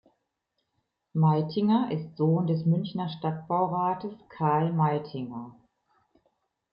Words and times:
Meitinger 1.13 1.91
ist 1.91 2.17
Sohn 2.17 2.47
des 2.47 2.65
Münchner 2.65 3.07
Stadtbaurates 3.07 4.13
Karl 4.29 4.73
Meitinger. 4.73 5.55